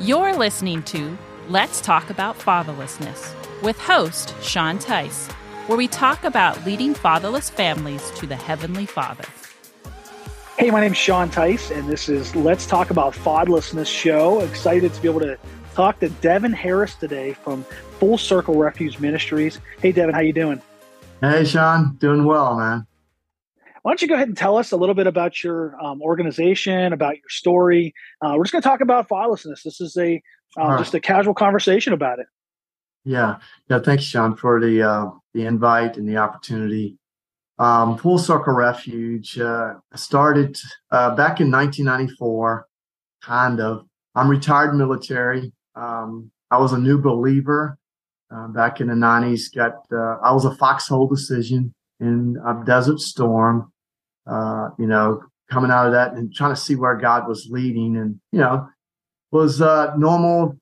[0.00, 1.18] You're listening to
[1.50, 5.30] Let's Talk About Fatherlessness with host Sean Teis,
[5.66, 9.26] where we talk about leading fatherless families to the Heavenly Father.
[10.56, 14.40] Hey, my name's Sean Teis, and this is Let's Talk About Fatherlessness show.
[14.40, 15.36] Excited to be able to
[15.74, 17.62] talk to Devon Harris today from
[17.98, 19.60] Full Circle Refuge Ministries.
[19.82, 20.62] Hey, Devon, how you doing?
[21.20, 22.86] Hey, Sean, doing well, man.
[23.82, 26.92] Why don't you go ahead and tell us a little bit about your um, organization,
[26.92, 27.94] about your story?
[28.20, 29.62] Uh, we're just going to talk about fatherlessness.
[29.64, 30.20] This is a
[30.56, 30.78] right.
[30.78, 32.26] just a casual conversation about it.
[33.04, 33.36] Yeah,
[33.68, 33.78] yeah.
[33.78, 36.98] Thanks, Sean, for the uh, the invite and the opportunity.
[37.58, 40.56] Um, Full Circle Refuge uh, started
[40.90, 42.66] uh, back in 1994,
[43.22, 43.86] kind of.
[44.14, 45.52] I'm retired military.
[45.74, 47.78] Um, I was a new believer
[48.34, 49.54] uh, back in the 90s.
[49.54, 53.69] Got uh, I was a foxhole decision in a desert storm.
[54.30, 57.96] Uh, you know, coming out of that and trying to see where God was leading,
[57.96, 58.68] and you know,
[59.30, 60.56] was uh, normal.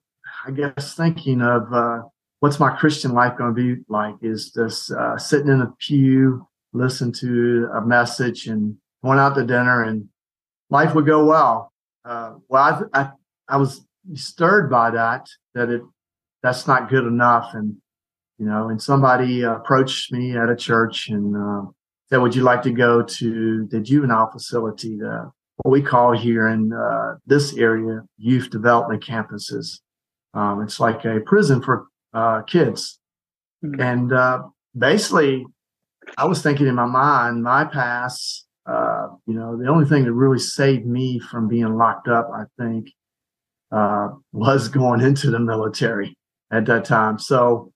[0.47, 2.03] I guess thinking of uh,
[2.41, 4.15] what's my Christian life going to be like?
[4.23, 9.45] Is this uh, sitting in a pew, listen to a message, and going out to
[9.45, 10.09] dinner, and
[10.71, 11.73] life would go well.
[12.05, 13.11] Uh, well, I, I
[13.49, 15.83] I was stirred by that that it
[16.43, 17.77] that's not good enough, and
[18.39, 21.71] you know, and somebody approached me at a church and uh,
[22.11, 26.49] said, "Would you like to go to the juvenile facility, the what we call here
[26.49, 29.81] in uh, this area youth development campuses?
[30.35, 32.99] Um, it's like a prison for uh, kids."
[33.65, 33.81] Mm-hmm.
[33.81, 34.43] And uh,
[34.77, 35.47] basically,
[36.17, 38.47] I was thinking in my mind, my past.
[38.67, 42.43] Uh, you know, the only thing that really saved me from being locked up, I
[42.63, 42.91] think,
[43.73, 46.17] uh, was going into the military
[46.53, 47.19] at that time.
[47.19, 47.73] So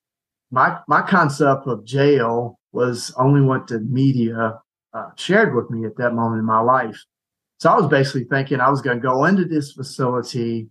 [0.50, 4.58] my my concept of jail was only what the media
[4.94, 6.98] uh, shared with me at that moment in my life.
[7.58, 10.68] So I was basically thinking I was going to go into this facility,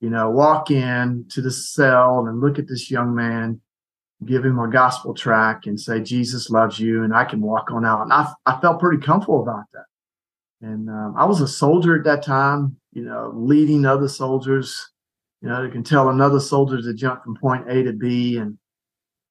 [0.00, 3.60] you know, walk in to the cell and look at this young man,
[4.26, 7.04] give him a gospel track and say, Jesus loves you.
[7.04, 8.02] And I can walk on out.
[8.02, 9.84] And I, I felt pretty comfortable about that.
[10.60, 14.90] And um, I was a soldier at that time, you know, leading other soldiers,
[15.40, 18.38] you know, they can tell another soldier to jump from point A to B.
[18.38, 18.58] And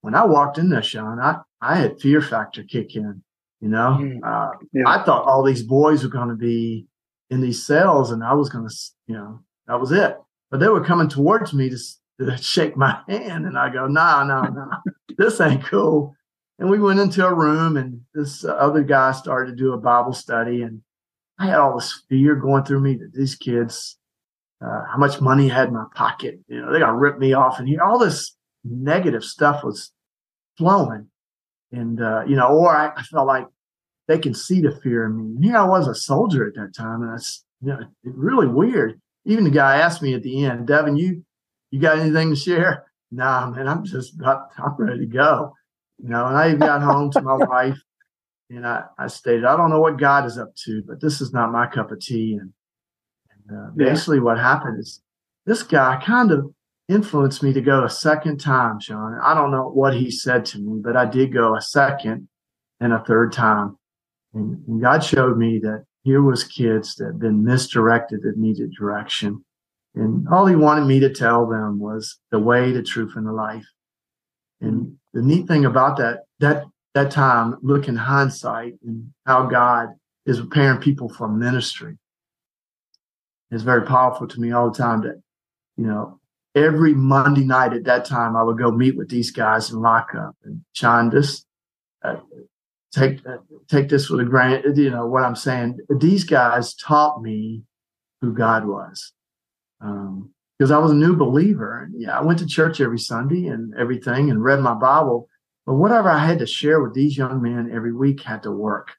[0.02, 3.24] when I walked in there, Sean, I, I had fear factor kick in.
[3.60, 4.84] You know, mm, uh, yeah.
[4.86, 6.86] I thought all these boys were going to be
[7.32, 8.76] in these cells, and I was going to,
[9.08, 10.16] you know, that was it.
[10.52, 11.78] But they were coming towards me to,
[12.20, 14.70] to shake my hand, and I go, "No, no, no,
[15.18, 16.16] this ain't cool."
[16.60, 20.14] And we went into a room, and this other guy started to do a Bible
[20.14, 20.82] study, and
[21.40, 23.98] I had all this fear going through me that these kids,
[24.64, 27.18] uh, how much money I had in my pocket, you know, they got to rip
[27.18, 29.92] me off, and here all this negative stuff was
[30.58, 31.08] flowing.
[31.72, 33.46] And, uh, you know, or I, I, felt like
[34.08, 35.36] they can see the fear in me.
[35.36, 37.02] And here I was a soldier at that time.
[37.02, 39.02] And it's, you know, it's really weird.
[39.26, 41.26] Even the guy asked me at the end, Devon, you,
[41.72, 42.86] you got anything to share?
[43.12, 45.54] Nah, man, I'm just about, I'm ready to go.
[45.98, 47.80] You know, and I even got home to my wife
[48.50, 51.34] and I, I stated, I don't know what God is up to, but this is
[51.34, 52.38] not my cup of tea.
[52.40, 52.54] And,
[53.32, 55.02] and uh, basically what happened is
[55.46, 56.54] this guy kind of
[56.88, 59.20] influenced me to go a second time, Sean.
[59.22, 62.28] I don't know what he said to me, but I did go a second
[62.80, 63.78] and a third time.
[64.34, 68.74] And, and God showed me that here was kids that had been misdirected that needed
[68.74, 69.44] direction.
[69.96, 73.34] And all he wanted me to tell them was the way, the truth, and the
[73.34, 73.66] life.
[74.62, 79.90] And the neat thing about that, that, that time, look in hindsight and how God
[80.26, 81.98] is preparing people for ministry
[83.52, 85.22] is very powerful to me all the time that,
[85.78, 86.20] you know,
[86.58, 90.36] every Monday night at that time, I would go meet with these guys in lockup
[90.44, 91.46] and Sean, this,
[92.04, 92.18] uh,
[92.92, 93.38] take, uh,
[93.68, 95.80] take this with a grain, you know, what I'm saying.
[95.90, 97.64] These guys taught me
[98.22, 99.14] who God was.
[99.80, 101.84] Um, because I was a new believer.
[101.84, 105.30] And yeah, I went to church every Sunday and everything and read my Bible.
[105.66, 108.94] But whatever I had to share with these young men every week had to work.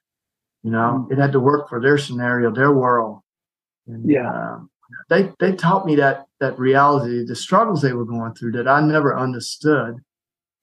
[0.63, 1.13] You know, mm-hmm.
[1.13, 3.19] it had to work for their scenario, their world.
[3.87, 4.29] And, yeah.
[4.29, 4.59] Uh,
[5.09, 8.81] they they taught me that that reality, the struggles they were going through that I
[8.81, 9.97] never understood,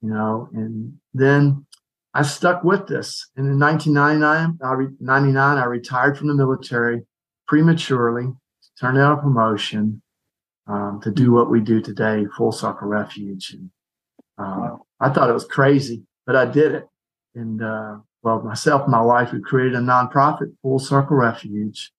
[0.02, 0.48] you know.
[0.52, 1.66] And then
[2.14, 3.28] I stuck with this.
[3.36, 7.02] And in 1999, I re- 99, I retired from the military
[7.46, 8.32] prematurely,
[8.80, 10.02] turned out a promotion
[10.66, 13.52] um, to do what we do today, Full Circle Refuge.
[13.52, 13.70] And
[14.38, 14.86] um, wow.
[15.00, 16.88] I thought it was crazy, but I did it.
[17.34, 21.92] And uh, well, myself and my wife, we created a nonprofit, Full Circle Refuge.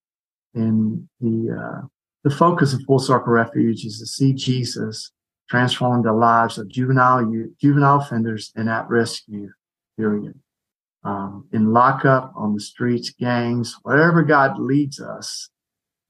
[0.54, 1.88] in the uh,
[2.28, 5.12] the focus of Full Circle Refuge is to see Jesus
[5.50, 9.54] transform the lives of juvenile youth, juvenile offenders and at-risk youth,
[9.98, 10.38] period.
[11.06, 15.50] Um, in lockup, on the streets, gangs, wherever God leads us.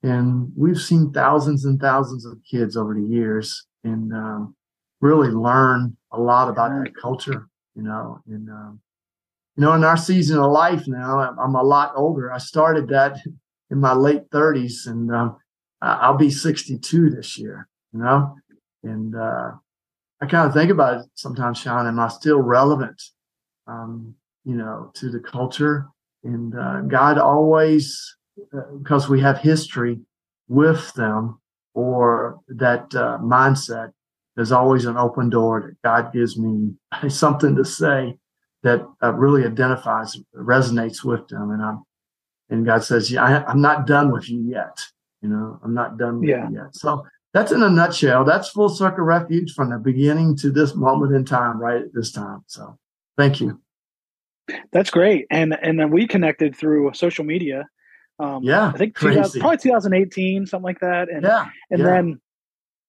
[0.01, 4.55] and we've seen thousands and thousands of kids over the years and um,
[5.01, 8.79] really learn a lot about that culture, you know, and, um,
[9.55, 12.31] you know, in our season of life now, I'm a lot older.
[12.31, 13.19] I started that
[13.69, 15.37] in my late 30s and um,
[15.81, 18.35] I'll be 62 this year, you know,
[18.83, 19.51] and uh,
[20.21, 23.01] I kind of think about it sometimes, Sean, am I still relevant,
[23.67, 25.87] um, you know, to the culture?
[26.23, 28.17] And uh, God always
[28.77, 29.99] because we have history
[30.47, 31.39] with them
[31.73, 33.91] or that uh, mindset,
[34.35, 36.73] there's always an open door that God gives me
[37.09, 38.17] something to say
[38.63, 41.51] that uh, really identifies, resonates with them.
[41.51, 41.83] And I'm,
[42.49, 44.77] and God says, yeah, I, am not done with you yet.
[45.21, 46.49] You know, I'm not done with yeah.
[46.49, 46.75] you yet.
[46.75, 48.23] So that's in a nutshell.
[48.23, 52.11] That's full circle refuge from the beginning to this moment in time, right at this
[52.11, 52.43] time.
[52.47, 52.77] So
[53.17, 53.59] thank you.
[54.71, 55.25] That's great.
[55.29, 57.65] And, and then we connected through social media
[58.19, 61.09] um, yeah, I think 2000, probably 2018, something like that.
[61.09, 61.85] And yeah, and yeah.
[61.85, 62.21] then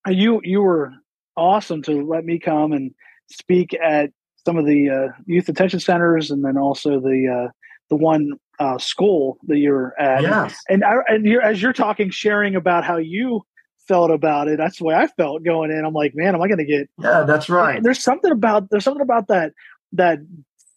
[0.08, 0.92] you you were
[1.36, 2.92] awesome to let me come and
[3.30, 4.10] speak at
[4.46, 7.52] some of the uh, youth attention centers, and then also the uh,
[7.90, 10.22] the one uh, school that you're at.
[10.22, 10.56] Yes.
[10.68, 13.42] And I, and you're, as you're talking, sharing about how you
[13.86, 14.58] felt about it.
[14.58, 15.84] That's the way I felt going in.
[15.84, 16.90] I'm like, man, am I going to get?
[16.98, 17.82] Yeah, that's right.
[17.82, 19.52] There's something about there's something about that
[19.92, 20.18] that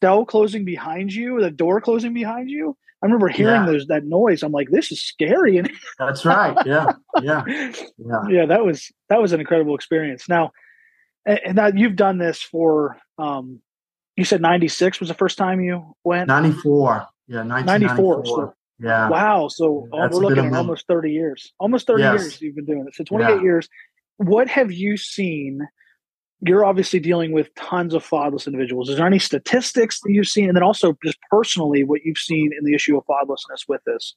[0.01, 3.65] cell closing behind you, the door closing behind you, I remember hearing yeah.
[3.65, 4.43] those that noise.
[4.43, 5.57] I'm like, this is scary.
[5.57, 6.55] And that's right.
[6.65, 6.91] Yeah.
[7.21, 7.43] Yeah.
[7.47, 8.27] Yeah.
[8.29, 8.45] Yeah.
[8.45, 10.29] That was that was an incredible experience.
[10.29, 10.51] Now,
[11.25, 13.59] and now you've done this for um
[14.15, 19.47] you said 96 was the first time you went 94 yeah 94 so, yeah wow
[19.47, 22.21] so yeah, we're looking at almost 30 years almost 30 yes.
[22.21, 23.41] years you've been doing it so 28 yeah.
[23.41, 23.69] years
[24.17, 25.67] what have you seen
[26.41, 28.89] you're obviously dealing with tons of fatherless individuals.
[28.89, 32.49] Is there any statistics that you've seen, and then also just personally what you've seen
[32.57, 34.15] in the issue of fatherlessness with this?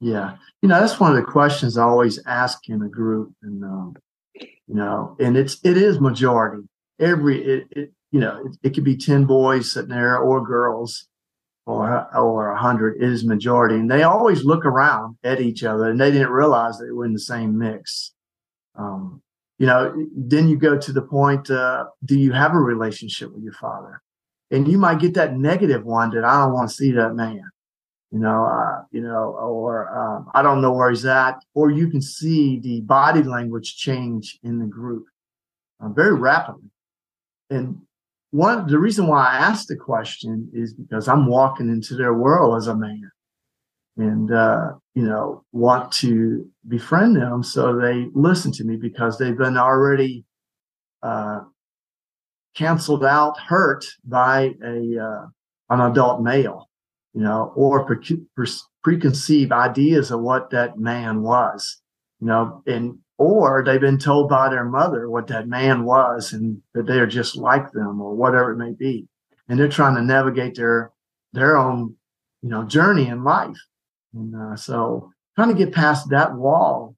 [0.00, 3.64] Yeah, you know that's one of the questions I always ask in a group, and
[3.64, 3.96] um,
[4.34, 6.62] you know, and it's it is majority.
[6.98, 11.08] Every it, it you know it, it could be ten boys sitting there or girls
[11.70, 13.02] or or a hundred.
[13.02, 16.90] is majority, and they always look around at each other, and they didn't realize they
[16.90, 18.12] were in the same mix.
[18.76, 19.22] Um,
[19.58, 23.42] you know, then you go to the point, uh, do you have a relationship with
[23.42, 24.00] your father?
[24.50, 27.42] And you might get that negative one that I don't want to see that man,
[28.10, 31.44] you know, uh, you know, or um, I don't know where he's at.
[31.54, 35.04] Or you can see the body language change in the group
[35.78, 36.70] uh, very rapidly.
[37.50, 37.82] And
[38.30, 42.56] one, the reason why I asked the question is because I'm walking into their world
[42.56, 43.10] as a man
[43.96, 47.42] and uh, you know want to befriend them.
[47.42, 50.24] So they listen to me because they've been already
[51.02, 51.40] uh,
[52.54, 55.26] canceled out hurt by a uh,
[55.70, 56.68] an adult male
[57.14, 58.46] you know or pre- pre-
[58.82, 61.80] preconceived ideas of what that man was
[62.20, 66.60] you know and or they've been told by their mother what that man was and
[66.74, 69.06] that they're just like them or whatever it may be
[69.48, 70.90] and they're trying to navigate their
[71.32, 71.94] their own
[72.42, 73.58] you know journey in life
[74.14, 76.96] and uh, so trying to get past that wall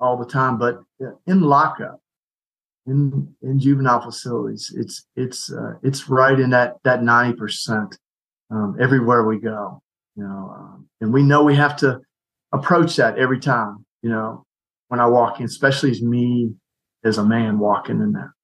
[0.00, 0.82] all the time, but
[1.26, 2.00] in lockup,
[2.86, 7.98] in in juvenile facilities, it's it's uh, it's right in that that ninety percent
[8.50, 9.82] um, everywhere we go.
[10.16, 12.00] You know, um, and we know we have to
[12.52, 13.84] approach that every time.
[14.02, 14.45] You know,
[14.88, 16.52] when I walk in, especially as me
[17.04, 18.34] as a man walking in there.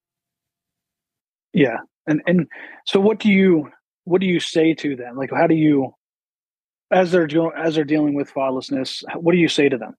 [1.53, 1.77] Yeah,
[2.07, 2.47] and and
[2.85, 3.69] so what do you
[4.05, 5.15] what do you say to them?
[5.15, 5.93] Like, how do you
[6.91, 9.95] as they're doing as they're dealing with fatherlessness, what do you say to them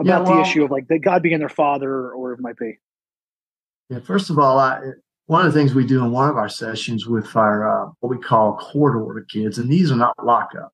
[0.00, 2.56] about yeah, well, the issue of like the God being their father or it might
[2.56, 2.78] be?
[3.90, 4.80] Yeah, first of all, I,
[5.26, 8.08] one of the things we do in one of our sessions with our uh, what
[8.08, 10.72] we call court order kids, and these are not lockup.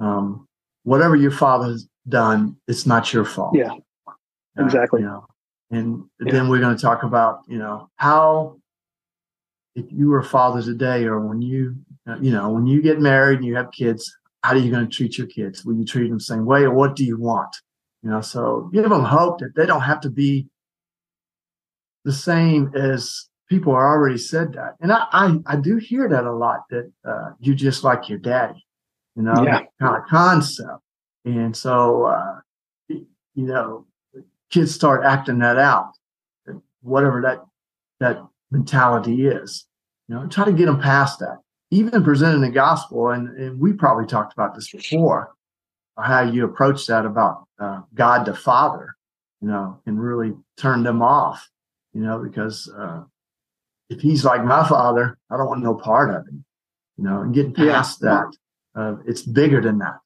[0.00, 0.46] Um,
[0.84, 3.54] whatever your father's done, it's not your fault.
[3.54, 3.72] Yeah,
[4.06, 5.00] uh, exactly.
[5.00, 5.26] You know,
[5.70, 6.32] and yeah.
[6.32, 8.58] then we're going to talk about you know how
[9.74, 11.76] if you were a father today or when you
[12.20, 14.12] you know when you get married and you have kids
[14.42, 16.62] how are you going to treat your kids will you treat them the same way
[16.62, 17.54] or what do you want
[18.02, 20.46] you know so give them hope that they don't have to be
[22.04, 26.24] the same as people are already said that and i i, I do hear that
[26.24, 28.64] a lot that uh, you just like your daddy
[29.16, 29.62] you know yeah.
[29.80, 30.80] kind of concept
[31.36, 32.40] and so uh,
[32.88, 33.86] you know
[34.50, 35.92] kids start acting that out
[36.82, 37.44] whatever that
[38.00, 39.68] that mentality is
[40.08, 41.38] you know, try to get them past that.
[41.70, 45.32] Even presenting the gospel, and, and we probably talked about this before,
[45.98, 48.96] how you approach that about uh, God the Father,
[49.42, 51.46] you know, and really turn them off,
[51.92, 53.02] you know, because uh,
[53.90, 56.42] if He's like my Father, I don't want no part of Him,
[56.96, 58.22] you know, and getting past yeah.
[58.74, 59.98] that, uh, it's bigger than that.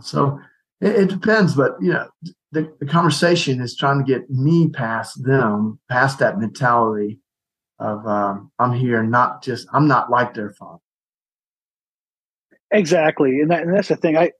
[0.00, 0.40] So
[0.80, 2.08] It, it depends, but you know,
[2.52, 7.18] the, the conversation is trying to get me past them, past that mentality
[7.78, 10.82] of um, I'm here, not just I'm not like their father.
[12.70, 14.16] Exactly, and that and that's the thing.
[14.16, 14.32] I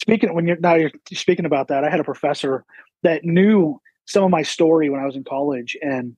[0.00, 1.84] speaking when you're now you're speaking about that.
[1.84, 2.64] I had a professor
[3.02, 6.16] that knew some of my story when I was in college, and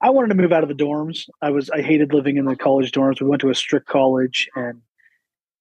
[0.00, 1.28] I wanted to move out of the dorms.
[1.40, 3.20] I was I hated living in the college dorms.
[3.20, 4.80] We went to a strict college, and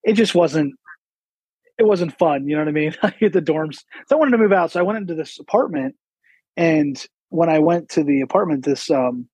[0.04, 0.76] it just wasn't
[1.82, 2.48] it wasn't fun.
[2.48, 2.96] You know what I mean?
[3.04, 4.72] I hate the dorms, so I wanted to move out.
[4.72, 5.96] So I went into this apartment,
[6.56, 9.28] and when I went to the apartment, this um,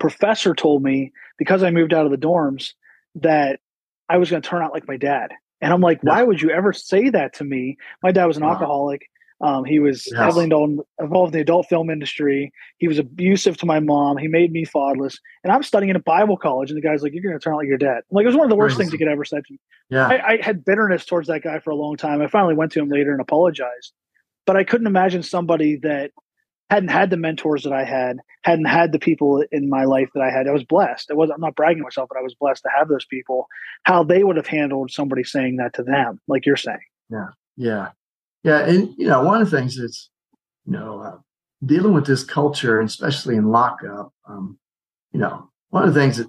[0.00, 2.72] professor told me because I moved out of the dorms
[3.16, 3.60] that
[4.08, 5.32] I was going to turn out like my dad.
[5.60, 7.78] And I'm like, why would you ever say that to me?
[8.02, 8.52] My dad was an wow.
[8.52, 9.08] alcoholic.
[9.42, 10.18] Um, he was yes.
[10.18, 12.52] heavily involved, in the adult film industry.
[12.78, 14.16] He was abusive to my mom.
[14.16, 15.18] He made me fatherless.
[15.42, 17.54] And I'm studying in a Bible college, and the guy's like, "You're going to turn
[17.54, 18.84] out like your dad." I'm like it was one of the worst Crazy.
[18.84, 19.58] things he could ever said to me.
[19.90, 22.22] Yeah, I, I had bitterness towards that guy for a long time.
[22.22, 23.92] I finally went to him later and apologized,
[24.46, 26.12] but I couldn't imagine somebody that
[26.70, 30.22] hadn't had the mentors that I had, hadn't had the people in my life that
[30.22, 30.46] I had.
[30.46, 31.10] I was blessed.
[31.10, 33.48] I was I'm not bragging myself, but I was blessed to have those people.
[33.82, 36.78] How they would have handled somebody saying that to them, like you're saying.
[37.10, 37.88] Yeah, yeah,
[38.42, 38.60] yeah.
[38.60, 40.10] And you know, one of the things that's
[40.66, 41.18] you know uh,
[41.64, 44.12] dealing with this culture, especially in lockup.
[44.28, 44.58] Um,
[45.12, 46.28] you know, one of the things that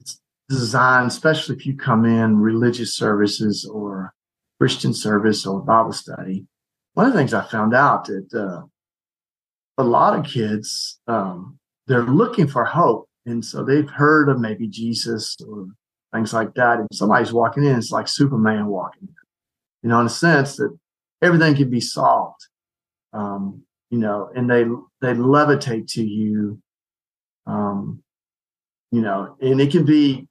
[0.00, 4.12] it's designed, especially if you come in religious services or
[4.60, 6.46] Christian service or Bible study.
[6.94, 8.66] One of the things I found out that uh,
[9.78, 13.08] a lot of kids, um, they're looking for hope.
[13.24, 15.68] And so they've heard of maybe Jesus or
[16.12, 16.78] things like that.
[16.78, 19.14] And somebody's walking in, it's like Superman walking in,
[19.82, 20.76] you know, in a sense that
[21.22, 22.46] everything can be solved.
[23.12, 24.64] Um, you know, and they,
[25.00, 26.60] they levitate to you,
[27.46, 28.02] um,
[28.92, 30.28] you know, and it can be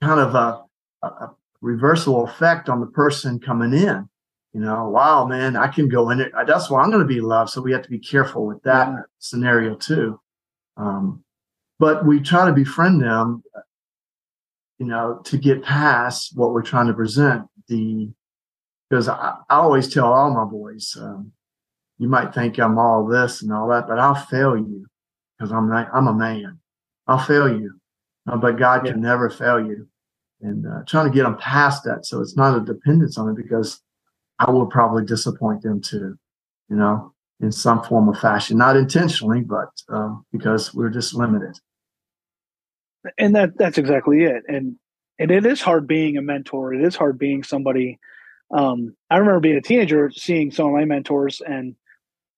[0.00, 0.62] kind of a,
[1.06, 1.30] a
[1.60, 4.08] reversible effect on the person coming in
[4.52, 6.32] you know, wow, man, I can go in it.
[6.46, 7.50] That's why I'm going to be loved.
[7.50, 9.02] So we have to be careful with that yeah.
[9.18, 10.20] scenario too.
[10.76, 11.22] Um,
[11.78, 13.44] but we try to befriend them,
[14.78, 17.46] you know, to get past what we're trying to present.
[17.68, 18.10] The
[18.90, 21.32] because I, I always tell all my boys, um,
[21.98, 24.86] you might think I'm all this and all that, but I'll fail you
[25.38, 26.58] because I'm not, I'm a man.
[27.06, 27.78] I'll fail you,
[28.28, 28.92] uh, but God yeah.
[28.92, 29.86] can never fail you.
[30.42, 33.36] And uh, trying to get them past that, so it's not a dependence on it
[33.36, 33.80] because
[34.38, 36.16] I will probably disappoint them too,
[36.70, 41.58] you know, in some form or fashion, not intentionally, but um, because we're just limited.
[43.18, 44.42] And that that's exactly it.
[44.48, 44.76] And
[45.18, 46.72] and it is hard being a mentor.
[46.72, 47.98] It is hard being somebody.
[48.52, 51.76] Um, I remember being a teenager, seeing some of my mentors, and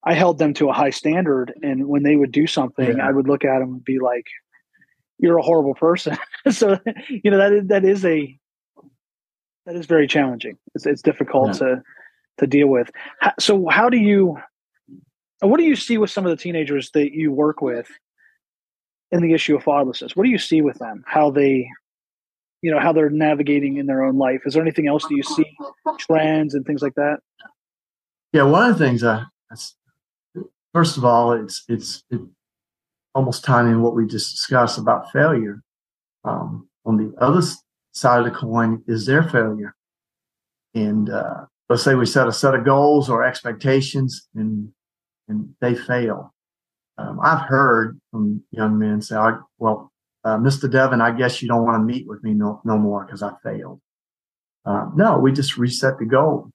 [0.03, 1.53] I held them to a high standard.
[1.63, 3.07] And when they would do something, yeah.
[3.07, 4.25] I would look at them and be like,
[5.17, 6.17] "You're a horrible person."
[6.51, 6.79] so
[7.09, 8.37] you know that is, that is a
[9.65, 10.57] that is very challenging.
[10.75, 11.59] It's, it's difficult yeah.
[11.59, 11.83] to
[12.39, 12.91] to deal with.
[13.39, 14.37] So, how do you?
[15.39, 17.89] What do you see with some of the teenagers that you work with
[19.11, 20.15] in the issue of fatherlessness?
[20.15, 21.03] What do you see with them?
[21.05, 21.67] How they,
[22.63, 24.41] you know, how they're navigating in their own life?
[24.45, 25.45] Is there anything else that you see
[25.99, 27.17] trends and things like that?
[28.31, 29.03] Yeah, one of the things.
[29.03, 29.25] Uh,
[30.73, 32.21] first of all, it's it's it
[33.13, 35.61] almost tying in what we just discussed about failure.
[36.23, 37.41] Um, on the other
[37.91, 39.75] side of the coin is their failure.
[40.73, 44.69] And uh, let's say we set a set of goals or expectations and
[45.27, 46.33] and they fail.
[46.97, 49.17] Um, I've heard from young men say,
[49.57, 49.92] "Well,
[50.23, 50.71] uh, Mr.
[50.71, 53.31] Devon, I guess you don't want to meet with me no, no more because I
[53.43, 53.81] failed."
[54.65, 56.49] Uh, no, we just reset the goal.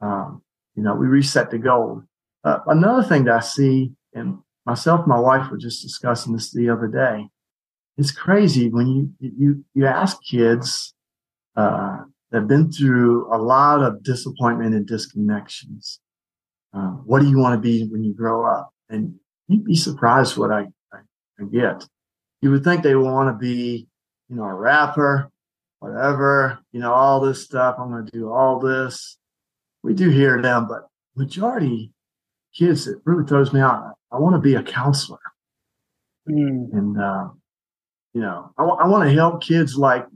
[0.00, 0.42] Um,
[0.74, 2.02] you know, we reset the goal.
[2.44, 6.52] Uh, another thing that I see, and myself and my wife were just discussing this
[6.52, 7.28] the other day,
[7.96, 10.94] it's crazy when you you you ask kids
[11.56, 11.98] uh,
[12.30, 15.98] that have been through a lot of disappointment and disconnections.
[16.74, 18.70] Uh, what do you want to be when you grow up?
[18.90, 19.14] And
[19.48, 20.98] you'd be surprised what I, I,
[21.40, 21.86] I get.
[22.42, 23.86] You would think they want to be,
[24.28, 25.30] you know, a rapper,
[25.80, 27.76] whatever, you know, all this stuff.
[27.78, 29.18] I'm going to do all this.
[29.82, 31.92] We do hear them, but majority
[32.54, 33.94] kids, it really throws me out.
[34.10, 35.18] I want to be a counselor.
[36.28, 36.72] Mm.
[36.72, 37.28] And, uh,
[38.14, 40.06] you know, I, w- I want to help kids like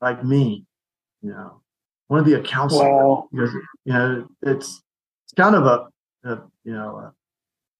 [0.00, 0.64] like me.
[1.22, 1.60] You know,
[2.08, 3.28] I want to be a counselor wow.
[3.32, 3.52] because
[3.84, 4.80] you know it's
[5.24, 7.12] it's kind of a, a you know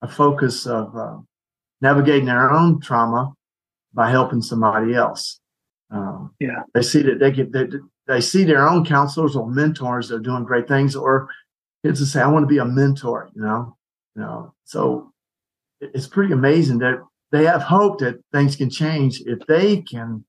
[0.02, 1.18] a, a focus of uh,
[1.80, 3.32] navigating their own trauma
[3.94, 5.40] by helping somebody else.
[5.90, 7.66] Um, yeah, they see that they get they,
[8.06, 11.28] they see their own counselors or mentors that are doing great things, or
[11.84, 13.76] kids to say, "I want to be a mentor." You know,
[14.14, 15.12] you know, so
[15.80, 17.00] it's pretty amazing that
[17.32, 20.24] they have hope that things can change if they can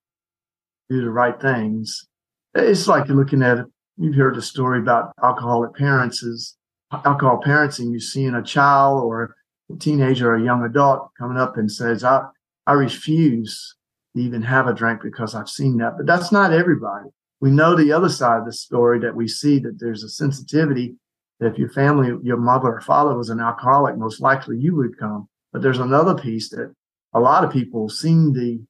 [0.89, 2.07] do the right things.
[2.55, 3.65] It's like you're looking at
[4.01, 6.23] You've heard the story about alcoholic parents.
[6.23, 6.55] Is
[6.93, 9.35] alcohol parents and you're seeing a child or
[9.69, 12.23] a teenager or a young adult coming up and says, I,
[12.69, 13.75] I refuse
[14.15, 15.97] to even have a drink because I've seen that.
[15.97, 17.09] But that's not everybody.
[17.41, 20.95] We know the other side of the story that we see that there's a sensitivity
[21.39, 24.99] that if your family, your mother or father was an alcoholic, most likely you would
[24.99, 25.27] come.
[25.51, 26.71] But there's another piece that
[27.13, 28.61] a lot of people seen the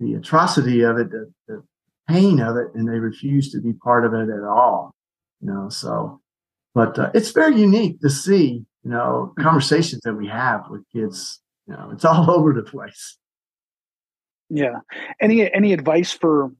[0.00, 1.62] the atrocity of it, the, the
[2.08, 4.94] pain of it, and they refuse to be part of it at all.
[5.40, 6.20] You know, so
[6.74, 9.42] but uh, it's very unique to see, you know, mm-hmm.
[9.42, 11.40] conversations that we have with kids.
[11.68, 13.16] You know, it's all over the place.
[14.50, 14.80] Yeah.
[15.20, 16.52] Any any advice for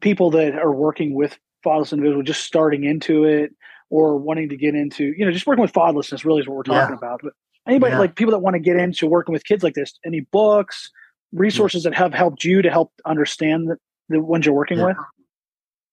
[0.00, 3.52] people that are working with fatherless individuals, just starting into it
[3.90, 6.62] or wanting to get into, you know, just working with fatherlessness really is what we're
[6.62, 6.96] talking yeah.
[6.96, 7.20] about.
[7.22, 7.32] But
[7.66, 8.00] anybody yeah.
[8.00, 10.90] like people that want to get into working with kids like this, any books,
[11.32, 11.90] resources yeah.
[11.90, 13.76] that have helped you to help understand the,
[14.08, 14.96] the ones you're working with?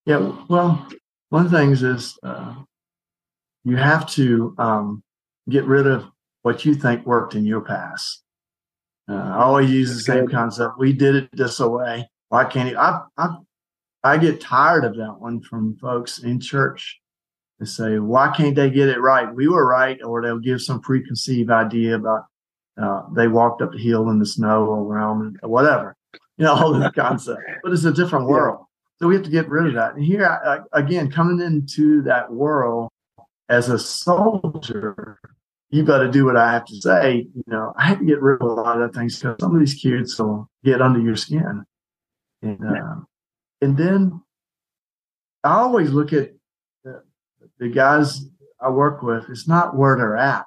[0.05, 0.33] Yeah.
[0.50, 0.88] Well,
[1.29, 2.55] one of the things is uh,
[3.63, 5.03] you have to um,
[5.50, 6.05] get rid of
[6.41, 8.21] what you think worked in your past.
[9.12, 10.80] Uh, I always use the same concept.
[10.80, 12.08] We did it this way.
[12.30, 12.77] Why can't it?
[12.77, 13.36] I, I,
[14.03, 17.01] I get tired of that one from folks in church
[17.60, 19.34] to say, why can't they get it right?
[19.34, 22.25] We were right, or they'll give some preconceived idea about
[22.82, 25.96] uh, they walked up the hill in the snow or around whatever,
[26.38, 27.41] you know, all this concept.
[27.63, 28.65] But it's a different world.
[29.00, 29.96] So we have to get rid of that.
[29.96, 32.89] And here, I, again, coming into that world,
[33.50, 35.20] as a soldier,
[35.72, 37.28] you got to do what I have to say.
[37.34, 39.60] You know, I had to get rid of a lot of things because some of
[39.60, 41.63] these kids will get under your skin.
[42.42, 42.96] And, uh,
[43.62, 44.22] and then
[45.44, 46.32] I always look at
[46.84, 47.04] the,
[47.58, 48.25] the guys
[48.60, 49.30] I work with.
[49.30, 50.46] It's not where they're at,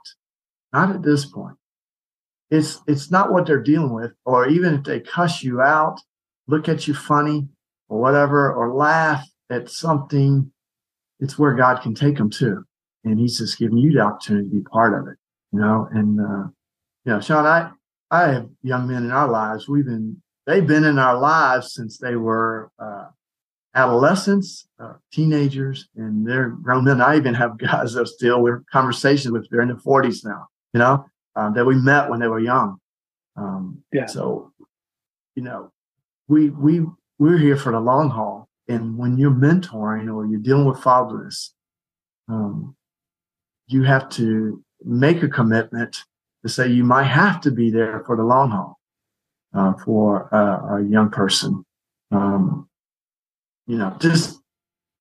[0.75, 1.57] not at this point.
[2.51, 5.99] It's, it's not what they're dealing with, or even if they cuss you out,
[6.47, 7.49] look at you funny
[7.89, 10.53] or whatever, or laugh at something,
[11.19, 12.65] it's where God can take them to
[13.05, 15.17] and he's just giving you the opportunity to be part of it,
[15.53, 15.89] you know.
[15.93, 16.49] And uh,
[17.05, 17.71] you know, Sean, I
[18.11, 19.69] I have young men in our lives.
[19.69, 23.07] We've been they've been in our lives since they were uh,
[23.75, 27.01] adolescents, uh, teenagers, and they're grown men.
[27.01, 29.49] I even have guys that still we're conversations with.
[29.51, 31.05] They're in their forties now, you know,
[31.37, 32.79] um, that we met when they were young.
[33.37, 34.07] Um, yeah.
[34.07, 34.53] So,
[35.35, 35.73] you know,
[36.29, 36.87] we we
[37.19, 38.49] we're here for the long haul.
[38.67, 41.53] And when you're mentoring or you're dealing with fatherless,
[42.29, 42.75] um,
[43.67, 45.97] you have to make a commitment
[46.43, 48.79] to say you might have to be there for the long haul
[49.55, 51.65] uh, for uh, a young person.
[52.11, 52.69] Um,
[53.67, 54.41] you know, just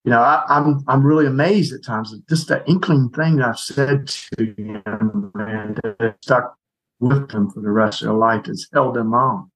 [0.05, 2.13] you know, I, am I'm, I'm really amazed at times.
[2.29, 6.55] Just that inkling thing I've said to him and that stuck
[6.99, 9.49] with them for the rest of their life has held them on.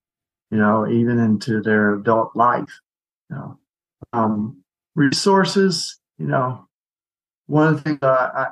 [0.51, 2.79] You know, even into their adult life.
[3.29, 3.59] You know,
[4.13, 4.63] um,
[4.95, 5.99] resources.
[6.17, 6.67] You know,
[7.47, 8.47] one of the things I,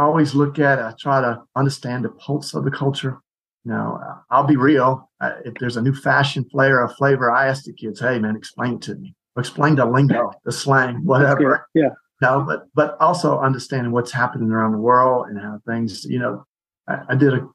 [0.00, 3.18] I always look at, I try to understand the pulse of the culture.
[3.64, 5.10] You know, I'll be real.
[5.44, 8.74] If there's a new fashion flair or flavor, I ask the kids, "Hey, man, explain
[8.74, 9.14] it to me.
[9.36, 11.90] Explain the lingo, the slang, whatever." Yeah.
[12.22, 16.04] No, but but also understanding what's happening around the world and how things.
[16.04, 16.44] You know,
[16.88, 17.48] I, I did a,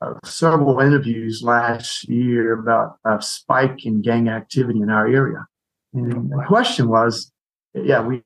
[0.00, 5.44] a, several interviews last year about a spike in gang activity in our area,
[5.92, 7.30] and oh, the question was,
[7.74, 8.22] yeah, we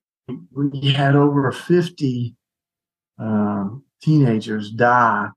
[0.53, 2.37] we had over 50
[3.19, 5.29] um, teenagers die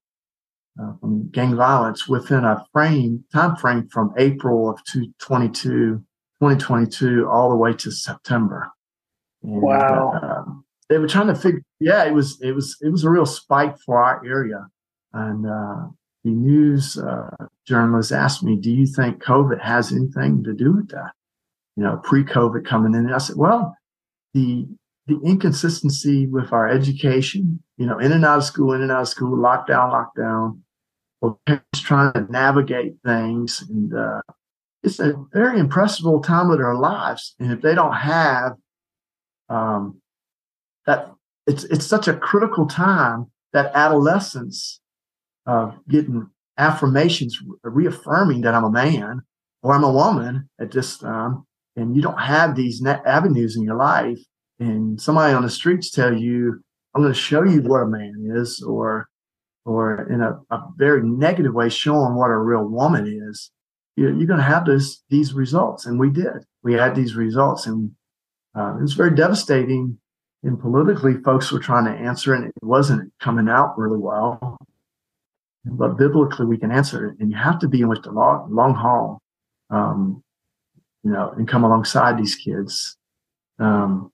[0.82, 5.98] uh, from gang violence within a frame time frame from April of 2022,
[6.42, 8.72] 2022 all the way to September.
[9.44, 10.12] And, wow.
[10.22, 10.52] Uh,
[10.90, 11.62] they were trying to figure.
[11.80, 14.68] Yeah, it was it was it was a real spike for our area,
[15.14, 15.88] and uh,
[16.24, 17.30] the news uh,
[17.68, 21.12] journalist asked me, "Do you think COVID has anything to do with that?"
[21.78, 23.76] You know, pre-COVID coming in, and I said, "Well,
[24.34, 24.68] the
[25.08, 29.04] the inconsistency with our education, you know, in and out of school, in and out
[29.04, 30.60] of school, lockdown, lockdown,
[31.22, 33.64] or parents trying to navigate things.
[33.70, 34.22] And uh,
[34.84, 37.36] it's a very impressive time of their lives.
[37.40, 38.54] And if they don't have
[39.48, 40.02] um,
[40.86, 41.10] that,
[41.48, 44.82] it's, it's such a critical time that adolescence
[45.46, 49.22] of uh, getting affirmations reaffirming that I'm a man
[49.64, 51.46] or I'm a woman at this time,
[51.78, 54.20] and you don't have these avenues in your life
[54.60, 56.62] and somebody on the streets tell you,
[56.94, 59.10] I'm going to show you what a man is, or,
[59.66, 63.52] or in a, a very negative way, showing what a real woman is,
[63.96, 65.86] you're, you're going to have this, these results.
[65.86, 66.46] And we did.
[66.64, 67.92] We had these results and
[68.56, 70.00] uh, it was very devastating.
[70.42, 72.34] And politically, folks were trying to answer.
[72.34, 74.58] And it wasn't coming out really well.
[75.66, 77.20] But biblically, we can answer it.
[77.20, 79.22] And you have to be in with the long, long haul,
[79.70, 80.24] um,
[81.04, 82.98] you know, and come alongside these kids.
[83.60, 84.12] Um,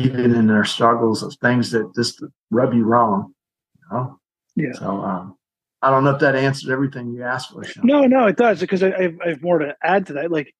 [0.00, 3.34] even in their struggles of things that just rub you wrong.
[3.76, 4.20] You know?
[4.56, 4.72] Yeah.
[4.72, 5.36] So um,
[5.82, 7.64] I don't know if that answered everything you asked for.
[7.64, 7.86] Sean.
[7.86, 10.30] No, no, it does because I, I, I have more to add to that.
[10.30, 10.54] Like,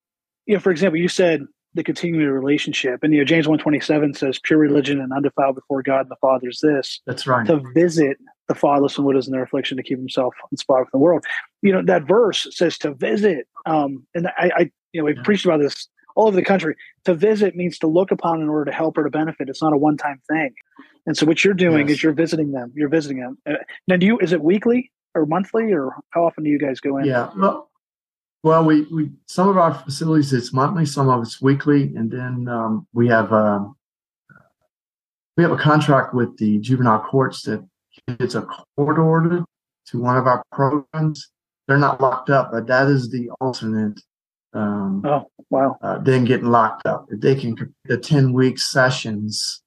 [0.45, 3.79] you know, for example, you said the continuing relationship, and you know, James one twenty
[3.79, 7.45] seven says, "Pure religion and undefiled before God and the Father is this." That's right.
[7.45, 11.03] To visit the fatherless and widows in their affliction to keep himself inspired from the
[11.03, 11.23] world.
[11.61, 13.47] You know, that verse says to visit.
[13.65, 15.23] Um, and I, I you know, we've yeah.
[15.23, 15.87] preached about this
[16.19, 16.75] all over the country.
[17.05, 19.47] To visit means to look upon in order to help or to benefit.
[19.47, 20.53] It's not a one time thing.
[21.05, 21.97] And so what you're doing yes.
[21.97, 22.73] is you're visiting them.
[22.75, 23.37] You're visiting them.
[23.49, 23.53] Uh,
[23.87, 24.19] now, do you?
[24.19, 27.05] Is it weekly or monthly, or how often do you guys go in?
[27.05, 27.29] Yeah.
[27.37, 27.69] Well,
[28.43, 32.47] well, we we some of our facilities it's monthly, some of it's weekly, and then
[32.49, 33.75] um, we have um,
[35.37, 37.65] we have a contract with the juvenile courts that
[38.07, 39.45] it's a court order
[39.87, 41.29] to one of our programs.
[41.67, 44.01] They're not locked up, but that is the alternate.
[44.53, 45.77] Um, oh, wow.
[45.81, 47.07] Uh, then getting locked up.
[47.09, 49.61] If they can the 10 week sessions.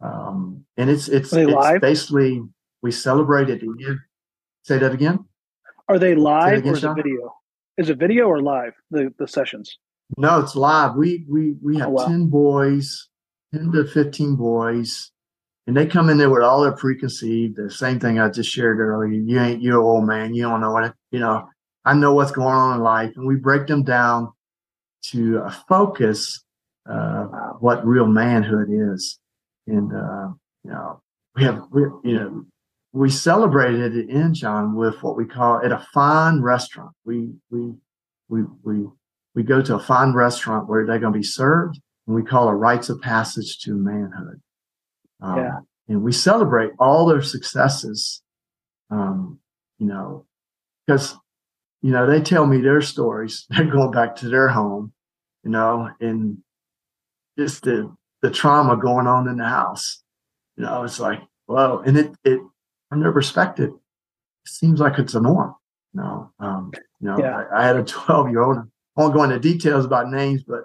[0.00, 1.80] Um, and it's, it's, it's live?
[1.80, 2.42] basically,
[2.82, 4.00] we celebrate it again.
[4.64, 5.24] Say that again.
[5.88, 7.34] Are they live again, or is it video?
[7.78, 9.78] Is it video or live, the, the sessions?
[10.16, 10.96] No, it's live.
[10.96, 12.06] We, we, we have oh, wow.
[12.06, 13.08] 10 boys,
[13.54, 15.12] 10 to 15 boys
[15.66, 18.80] and they come in there with all their preconceived, the same thing I just shared
[18.80, 19.12] earlier.
[19.12, 20.34] You ain't, you're old man.
[20.34, 21.48] You don't know what, it, you know,
[21.84, 23.12] I know what's going on in life.
[23.16, 24.32] And we break them down
[25.06, 26.44] to uh, focus
[26.88, 27.24] uh,
[27.60, 29.18] what real manhood is.
[29.66, 30.28] And, uh,
[30.64, 31.00] you know,
[31.36, 32.44] we have, we, you know,
[32.92, 36.92] we celebrated it in John with what we call at a fine restaurant.
[37.04, 37.72] We, we,
[38.28, 38.86] we, we,
[39.34, 42.48] we go to a fine restaurant where they're going to be served and we call
[42.48, 44.40] it rites of passage to manhood.
[45.20, 45.58] Um, yeah.
[45.88, 48.22] And we celebrate all their successes,
[48.90, 49.38] um,
[49.78, 50.26] you know,
[50.86, 51.16] because,
[51.82, 53.46] you know, they tell me their stories.
[53.50, 54.92] They're going back to their home,
[55.44, 56.38] you know, and
[57.38, 60.02] just the, the trauma going on in the house.
[60.56, 61.82] You know, it's like, whoa.
[61.84, 62.40] And it, it,
[62.88, 65.54] from their perspective, it seems like it's a norm.
[65.94, 67.44] You know, um, you know, yeah.
[67.52, 68.58] I, I, had a 12 year old.
[68.58, 70.64] I won't go into details about names, but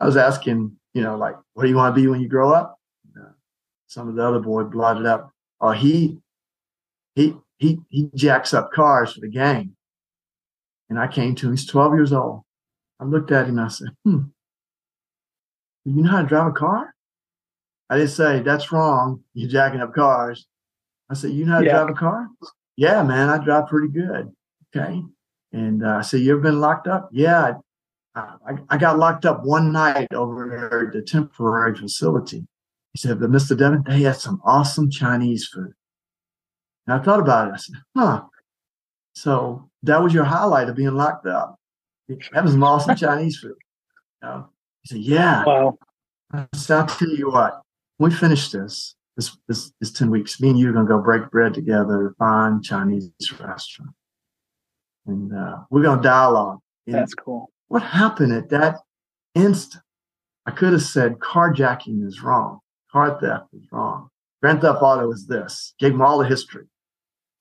[0.00, 2.52] I was asking, you know, like, what do you want to be when you grow
[2.52, 2.78] up?
[3.94, 5.30] some of the other boy blotted up.
[5.60, 6.18] Oh, he
[7.14, 9.73] he he he jacks up cars for the gang.
[10.90, 11.52] And I came to him.
[11.52, 12.42] He's 12 years old.
[13.00, 13.58] I looked at him.
[13.58, 14.24] I said, "Hmm,
[15.84, 16.94] you know how to drive a car?"
[17.90, 19.22] I didn't say that's wrong.
[19.34, 20.46] You're jacking up cars.
[21.10, 21.72] I said, "You know how to yeah.
[21.72, 22.28] drive a car?"
[22.76, 24.32] Yeah, man, I drive pretty good.
[24.74, 25.02] Okay.
[25.52, 27.54] And uh, I said, "You ever been locked up?" Yeah,
[28.14, 32.46] I, I, I got locked up one night over at the temporary facility.
[32.92, 33.58] He said, but Mr.
[33.58, 35.72] Devon, they had some awesome Chinese food.
[36.86, 37.54] And I thought about it.
[37.54, 38.22] I said, huh.
[39.14, 41.58] So that was your highlight of being locked up.
[42.08, 43.56] That was some awesome Chinese food.
[44.22, 44.48] You know?
[44.82, 45.44] He said, yeah.
[45.44, 45.78] Wow.
[46.54, 47.62] Said, I'll tell you what,
[47.98, 50.92] when we finish this, this, this, this 10 weeks, me and you are going to
[50.92, 53.92] go break bread together, find Chinese restaurant.
[55.06, 56.58] And uh, we're going to dialogue.
[56.86, 57.50] And That's cool.
[57.68, 58.76] What happened at that
[59.34, 59.82] instant?
[60.46, 62.60] I could have said carjacking is wrong.
[62.90, 64.08] Car theft is wrong.
[64.42, 65.74] Grand Theft Auto is this.
[65.78, 66.66] Gave him all the history.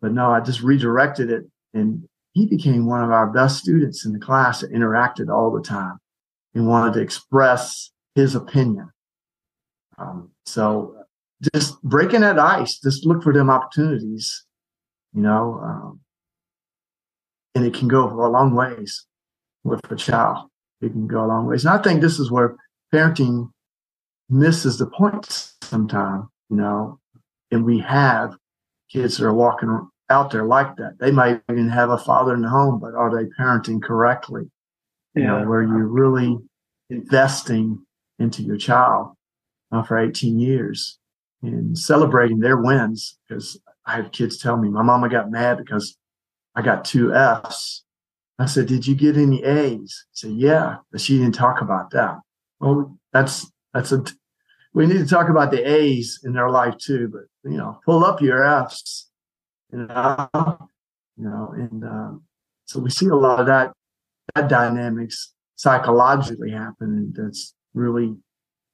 [0.02, 4.14] But no, I just redirected it and he became one of our best students in
[4.14, 6.00] the class that interacted all the time
[6.54, 8.92] and wanted to express his opinion.
[9.98, 10.96] Um, so
[11.54, 14.46] just breaking that ice, just look for them opportunities,
[15.14, 16.00] you know, um,
[17.56, 19.06] and it can go a long ways
[19.64, 20.50] with a child.
[20.82, 21.66] It can go a long ways.
[21.66, 22.56] And I think this is where
[22.94, 23.52] parenting
[24.30, 27.00] misses the point sometimes, you know,
[27.52, 28.36] and we have
[28.92, 30.98] kids that are walking out there like that.
[31.00, 34.44] They might even have a father in the home, but are they parenting correctly?
[35.16, 35.40] You yeah.
[35.40, 36.38] know, where you're really
[36.90, 37.86] investing
[38.20, 39.16] into your child
[39.72, 41.00] uh, for 18 years
[41.42, 43.18] and celebrating their wins.
[43.28, 45.98] Because I have kids tell me, my mama got mad because
[46.56, 47.84] I got two F's.
[48.40, 50.06] I said, Did you get any A's?
[50.14, 52.20] She said, Yeah, but she didn't talk about that.
[52.60, 54.04] Well, that's that's a
[54.74, 58.04] we need to talk about the A's in their life too, but you know, pull
[58.04, 59.10] up your F's,
[59.74, 60.30] you know,
[61.18, 62.24] you know, and um,
[62.66, 63.74] so we see a lot of that
[64.36, 67.14] that dynamics psychologically happening.
[67.16, 68.16] That's really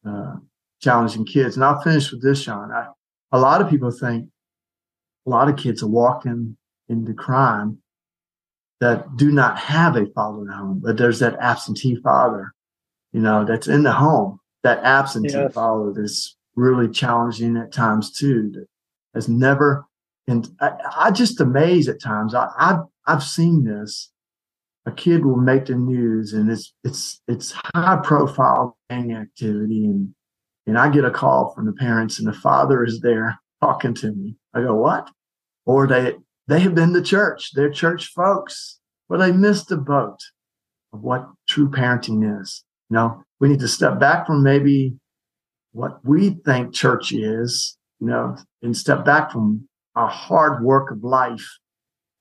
[0.06, 0.36] uh,
[0.82, 1.56] challenging kids.
[1.56, 2.72] And I'll finish with this, Sean.
[2.72, 2.88] I,
[3.32, 4.30] a lot of people think
[5.26, 6.58] a lot of kids are walking
[6.88, 7.80] into crime
[8.80, 12.54] that do not have a father at home, but there's that absentee father,
[13.12, 15.54] you know, that's in the home that absentee yes.
[15.54, 18.52] father that's really challenging at times too.
[18.54, 18.68] That
[19.14, 19.86] has never,
[20.30, 22.36] and I, I just amaze at times.
[22.36, 24.12] I, I've I've seen this.
[24.86, 30.13] A kid will make the news, and it's it's it's high profile gang activity, and
[30.70, 34.12] and I get a call from the parents and the father is there talking to
[34.12, 34.36] me.
[34.54, 35.10] I go, what?
[35.65, 36.13] Or they,
[36.48, 37.52] they have been to church.
[37.54, 40.20] They're church folks, but they missed the boat
[40.94, 42.63] of what true parenting is.
[42.89, 44.94] You know, we need to step back from maybe
[45.72, 51.04] what we think church is, you know, and step back from our hard work of
[51.04, 51.45] life.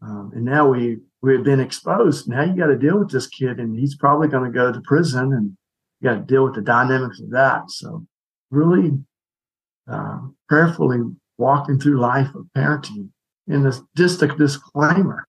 [0.03, 2.29] Um, and now we, we've been exposed.
[2.29, 4.81] Now you got to deal with this kid and he's probably going to go to
[4.83, 5.57] prison and
[6.01, 7.71] you got to deal with the dynamics of that.
[7.71, 8.07] So
[8.51, 8.93] really,
[9.91, 10.99] uh, prayerfully
[11.39, 13.11] walking through life of parenting.
[13.47, 15.27] And this, just a disclaimer,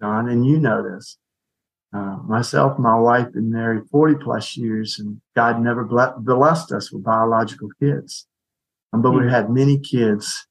[0.00, 1.18] John, and you know this.
[1.92, 7.04] Uh, myself my wife been married 40 plus years and God never blessed us with
[7.04, 8.26] biological kids.
[8.92, 9.26] Um, but mm-hmm.
[9.26, 10.46] we had many kids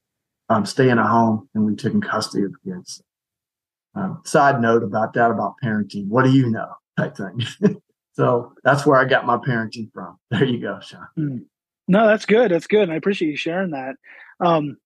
[0.49, 3.01] um, stay in a home and we took in custody of the kids.
[3.95, 6.08] Um, side note about that, about parenting.
[6.08, 6.73] What do you know?
[6.97, 7.82] Type thing.
[8.13, 10.17] so that's where I got my parenting from.
[10.32, 11.08] There you go, Sean.
[11.17, 11.45] Mm.
[11.88, 12.51] No, that's good.
[12.51, 12.84] That's good.
[12.84, 13.95] And I appreciate you sharing that.
[14.39, 14.77] Um,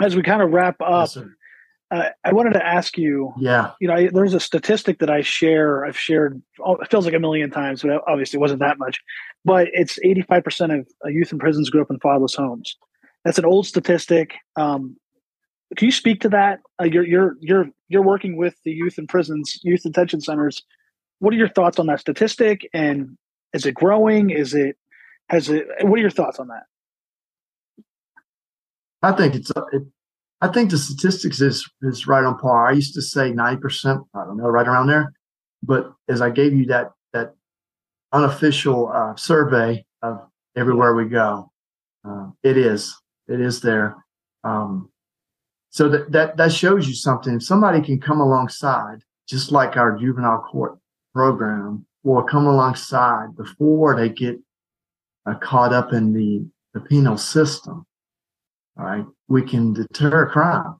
[0.00, 1.24] as we kind of wrap up, yes,
[1.90, 3.32] uh, I wanted to ask you.
[3.38, 3.72] Yeah.
[3.80, 5.84] You know, I, there's a statistic that I share.
[5.84, 6.40] I've shared.
[6.60, 9.00] Oh, it feels like a million times, but obviously it wasn't that much.
[9.44, 12.76] But it's 85% of youth in prisons grew up in fatherless homes.
[13.24, 14.34] That's an old statistic.
[14.56, 14.96] Um,
[15.76, 16.60] can you speak to that?
[16.80, 20.62] Uh, you're you're you're you're working with the youth in prisons, youth detention centers.
[21.20, 22.68] What are your thoughts on that statistic?
[22.72, 23.16] And
[23.52, 24.30] is it growing?
[24.30, 24.76] Is it
[25.28, 25.66] has it?
[25.82, 26.64] What are your thoughts on that?
[29.02, 29.82] I think it's it,
[30.40, 32.66] I think the statistics is is right on par.
[32.66, 34.00] I used to say ninety percent.
[34.14, 35.12] I don't know, right around there.
[35.62, 37.34] But as I gave you that that
[38.12, 40.20] unofficial uh, survey of
[40.56, 41.52] everywhere we go,
[42.04, 42.96] uh, it is
[43.30, 43.96] it is there.
[44.44, 44.90] Um,
[45.70, 47.34] so that, that that shows you something.
[47.34, 50.78] If somebody can come alongside, just like our juvenile court
[51.14, 54.38] program, will come alongside before they get
[55.26, 57.86] uh, caught up in the the penal system
[58.80, 59.04] right?
[59.28, 60.76] We can deter crime.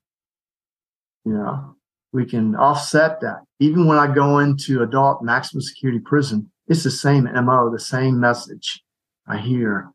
[1.24, 1.76] You know,
[2.12, 3.42] we can offset that.
[3.58, 8.18] Even when I go into adult maximum security prison, it's the same MO, the same
[8.18, 8.82] message
[9.26, 9.90] I hear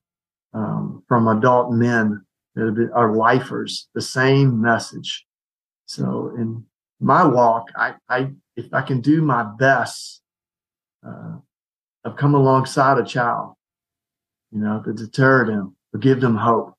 [0.53, 2.24] um, from adult men
[2.55, 5.25] that are lifers, the same message.
[5.85, 6.65] So in
[6.99, 10.21] my walk, I, I if I can do my best,
[11.05, 11.37] uh,
[12.05, 13.55] I've come alongside a child,
[14.51, 16.73] you know, to deter them, to give them hope.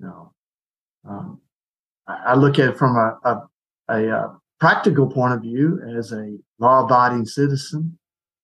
[0.00, 0.32] You know,
[1.08, 1.40] um,
[2.06, 3.48] I look at it from a, a,
[3.88, 7.98] a, a, practical point of view as a law-abiding citizen,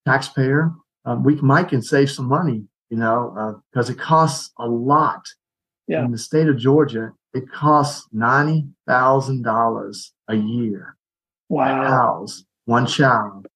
[0.06, 0.70] taxpayer.
[1.06, 5.22] Um, we might can save some money, you know, because uh, it costs a lot.
[5.86, 6.04] Yeah.
[6.04, 10.96] In the state of Georgia, it costs ninety thousand dollars a year.
[11.48, 11.82] Wow.
[11.82, 13.46] To house one child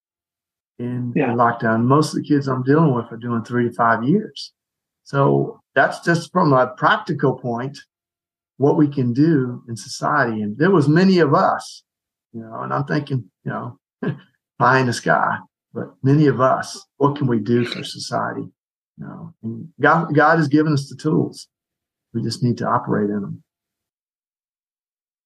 [0.78, 1.28] in, yeah.
[1.28, 1.84] lockdown.
[1.84, 4.52] Most of the kids I'm dealing with are doing three to five years.
[5.04, 7.78] So that's just from a practical point
[8.56, 10.42] what we can do in society.
[10.42, 11.82] And there was many of us,
[12.32, 13.78] you know, and I'm thinking, you know,
[14.58, 15.38] pie in the sky,
[15.72, 18.48] but many of us, what can we do for society?
[18.98, 21.48] You know, and God, God has given us the tools.
[22.14, 23.42] We just need to operate in them.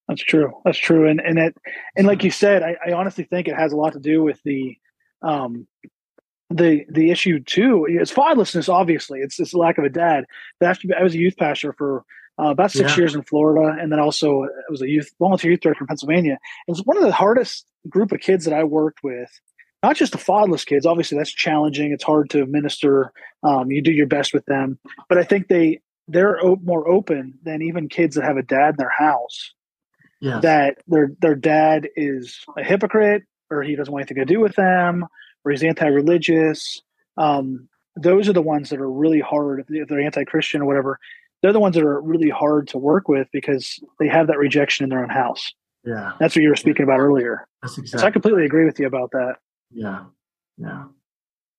[0.09, 0.53] That's true.
[0.65, 1.09] That's true.
[1.09, 1.57] And and it
[1.97, 4.43] and like you said, I, I honestly think it has a lot to do with
[4.43, 4.77] the
[5.23, 5.67] um
[6.51, 7.87] the the issue too.
[7.89, 9.21] It's fatherlessness, obviously.
[9.21, 10.25] It's it's lack of a dad.
[10.63, 12.05] After I was a youth pastor for
[12.41, 12.97] uh, about six yeah.
[12.97, 16.39] years in Florida, and then also it was a youth volunteer youth director in Pennsylvania.
[16.67, 19.31] It was one of the hardest group of kids that I worked with.
[19.83, 20.87] Not just the fatherless kids.
[20.87, 21.93] Obviously, that's challenging.
[21.93, 23.13] It's hard to minister.
[23.43, 27.39] Um, you do your best with them, but I think they they're op- more open
[27.43, 29.53] than even kids that have a dad in their house.
[30.21, 30.43] Yes.
[30.43, 34.57] That their their dad is a hypocrite, or he doesn't want anything to do with
[34.57, 35.07] them,
[35.45, 36.83] or he's anti-religious.
[37.17, 40.99] Um, those are the ones that are really hard if they're anti-Christian or whatever
[41.43, 44.85] they're the ones that are really hard to work with because they have that rejection
[44.85, 45.53] in their own house.
[45.85, 46.13] Yeah.
[46.19, 47.47] That's what you were speaking about earlier.
[47.63, 48.01] That's exactly.
[48.01, 49.37] So I completely agree with you about that.
[49.71, 50.05] Yeah.
[50.57, 50.85] Yeah.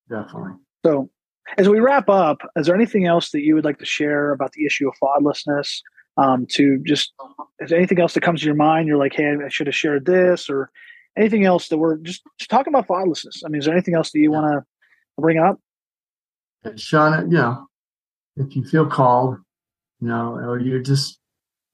[0.10, 0.54] Definitely.
[0.86, 1.10] So
[1.58, 4.52] as we wrap up, is there anything else that you would like to share about
[4.54, 5.82] the issue of fatherlessness?
[6.18, 7.14] Um, to just,
[7.60, 8.88] is anything else that comes to your mind?
[8.88, 10.70] You're like, hey, I should have shared this or
[11.18, 13.42] anything else that we're just, just talking about fatherlessness.
[13.46, 15.60] I mean, is there anything else that you want to bring up?
[16.76, 17.68] Sean, you know,
[18.36, 19.38] if you feel called,
[20.02, 21.20] you know, or you're just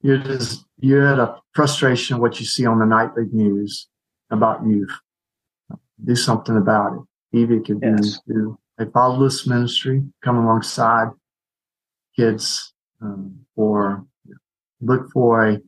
[0.01, 3.87] you're just you're at a frustration of what you see on the nightly news
[4.29, 4.91] about youth.
[6.03, 7.37] Do something about it.
[7.37, 8.19] Either it could yes.
[8.27, 11.09] be do a fatherless ministry, come alongside
[12.15, 14.05] kids, um, or
[14.81, 15.61] look for a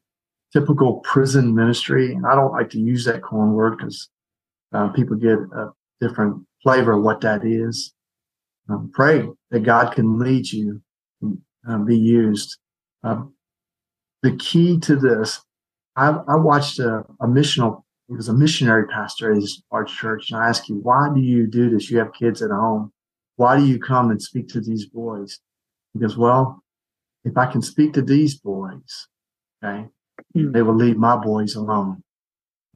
[0.54, 2.14] typical prison ministry.
[2.14, 4.10] And I don't like to use that corn word because
[4.74, 7.94] uh, people get a different flavor of what that is.
[8.70, 10.82] Um, pray that God can lead you
[11.68, 12.58] uh, be used.
[13.04, 13.24] Uh,
[14.24, 15.42] the key to this,
[15.96, 20.32] I, I watched a, a missional, he was a missionary pastor at his large church,
[20.32, 21.90] and I asked you, why do you do this?
[21.90, 22.92] You have kids at home.
[23.38, 25.40] Why do you come and speak to these boys?
[25.94, 26.64] He goes, well,
[27.24, 29.08] if I can speak to these boys,
[29.64, 29.86] okay,
[30.36, 30.54] mm.
[30.54, 32.04] they will leave my boys alone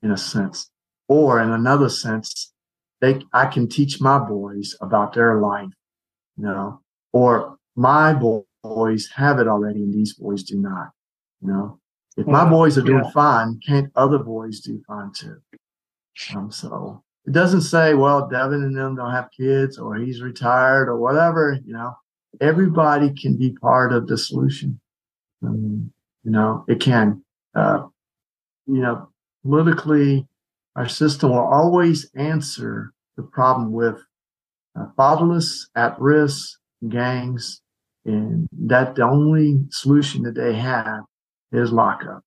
[0.01, 0.69] in a sense.
[1.07, 2.53] Or in another sense,
[3.01, 5.69] they, I can teach my boys about their life,
[6.37, 10.91] you know, or my boys have it already and these boys do not,
[11.41, 11.79] you know.
[12.17, 13.11] If my boys are doing yeah.
[13.11, 15.37] fine, can't other boys do fine too?
[16.35, 20.89] Um, so it doesn't say, well, Devon and them don't have kids or he's retired
[20.89, 21.93] or whatever, you know,
[22.39, 24.79] everybody can be part of the solution.
[25.43, 25.91] Um,
[26.23, 27.23] you know, it can,
[27.55, 27.87] uh,
[28.67, 29.09] you know,
[29.43, 30.27] politically,
[30.75, 34.01] our system will always answer the problem with
[34.79, 36.57] uh, fatherless, at risk
[36.87, 37.61] gangs,
[38.05, 41.01] and that the only solution that they have
[41.51, 42.23] is lockup,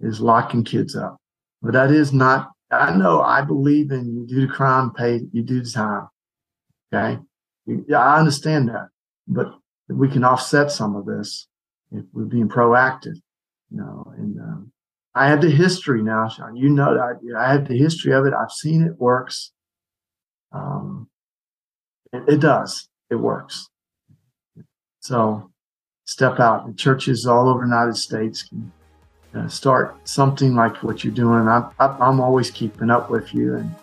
[0.00, 1.16] is locking kids up.
[1.62, 2.50] But that is not.
[2.70, 3.22] I know.
[3.22, 6.08] I believe in you do the crime, pay you do the time.
[6.92, 7.18] Okay,
[7.66, 8.88] yeah, I understand that,
[9.26, 9.54] but
[9.88, 11.46] we can offset some of this
[11.92, 13.16] if we're being proactive.
[13.70, 14.72] You know, and um,
[15.14, 16.56] I have the history now, Sean.
[16.56, 18.34] You know that I have the history of it.
[18.34, 19.52] I've seen it works.
[20.52, 21.08] Um,
[22.12, 22.88] it, it does.
[23.10, 23.68] It works.
[25.00, 25.50] So
[26.04, 26.66] step out.
[26.66, 28.72] The churches all over the United States can
[29.48, 31.48] start something like what you're doing.
[31.48, 33.74] I'm, I'm always keeping up with you and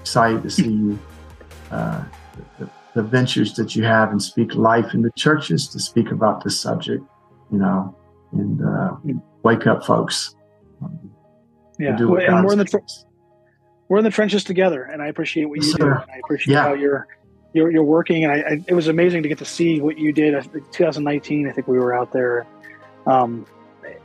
[0.00, 0.98] excited to see you,
[1.70, 2.04] uh,
[2.58, 6.44] the, the, ventures that you have and speak life in the churches to speak about
[6.44, 7.02] this subject,
[7.50, 7.96] you know,
[8.32, 8.96] and uh,
[9.42, 10.34] wake up folks.
[11.78, 12.78] Yeah, and we're in the tr-
[13.88, 15.86] we're in the trenches together, and I appreciate what you yes, do.
[15.86, 16.62] And I appreciate yeah.
[16.62, 17.08] how you're
[17.52, 20.12] you're, you're working, and I, I, it was amazing to get to see what you
[20.12, 20.34] did.
[20.72, 22.46] 2019, I think we were out there,
[23.06, 23.46] um,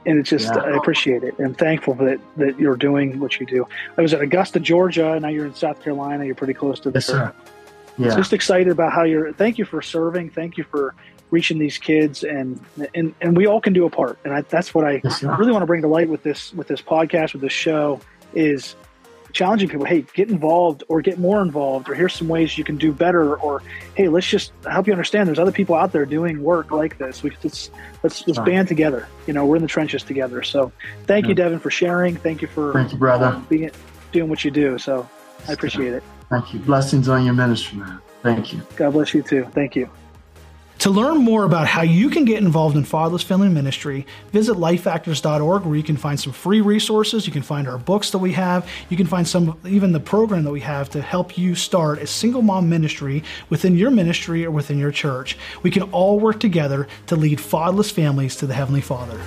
[0.05, 0.61] and it's just yeah.
[0.61, 1.35] I appreciate it.
[1.39, 3.67] I'm thankful that that you're doing what you do.
[3.97, 5.19] I was at Augusta, Georgia.
[5.19, 6.25] Now you're in South Carolina.
[6.25, 7.15] You're pretty close to yes, there.
[7.17, 7.33] Sir.
[7.97, 8.15] Yeah.
[8.15, 9.33] Just excited about how you're.
[9.33, 10.29] Thank you for serving.
[10.29, 10.95] Thank you for
[11.31, 12.59] reaching these kids and
[12.95, 15.51] and and we all can do a part and I, that's what I yes, really
[15.51, 18.01] want to bring to light with this with this podcast with this show
[18.33, 18.75] is
[19.33, 22.77] challenging people hey get involved or get more involved or here's some ways you can
[22.77, 23.61] do better or
[23.95, 27.23] hey let's just help you understand there's other people out there doing work like this.
[27.23, 27.71] We let's
[28.03, 29.07] let's, let's band together.
[29.27, 30.43] You know we're in the trenches together.
[30.43, 30.71] So
[31.05, 31.29] thank yeah.
[31.29, 32.15] you Devon for sharing.
[32.15, 33.41] Thank you for thank you brother.
[33.49, 33.71] being
[34.11, 34.77] doing what you do.
[34.77, 35.07] So
[35.47, 36.03] i appreciate it.
[36.29, 36.59] Thank you.
[36.59, 37.99] Blessings on your ministry man.
[38.21, 38.61] Thank you.
[38.75, 39.45] God bless you too.
[39.53, 39.89] Thank you
[40.79, 45.65] to learn more about how you can get involved in fatherless family ministry, visit lifefactors.org
[45.65, 47.27] where you can find some free resources.
[47.27, 48.67] You can find our books that we have.
[48.89, 52.07] You can find some, even the program that we have to help you start a
[52.07, 55.37] single mom ministry within your ministry or within your church.
[55.63, 59.19] We can all work together to lead fatherless families to the Heavenly Father.